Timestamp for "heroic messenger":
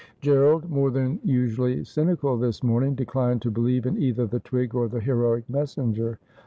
4.99-6.17